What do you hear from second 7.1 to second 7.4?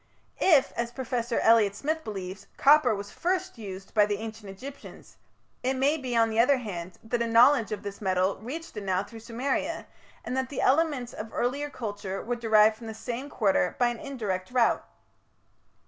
a